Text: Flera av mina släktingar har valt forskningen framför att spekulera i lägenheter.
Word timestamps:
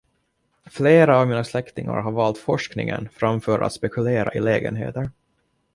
Flera 0.65 1.17
av 1.17 1.27
mina 1.27 1.43
släktingar 1.43 2.01
har 2.01 2.11
valt 2.11 2.37
forskningen 2.37 3.09
framför 3.11 3.59
att 3.59 3.73
spekulera 3.73 4.33
i 4.33 4.39
lägenheter. 4.39 5.09